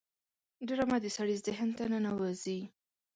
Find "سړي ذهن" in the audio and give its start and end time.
1.17-1.69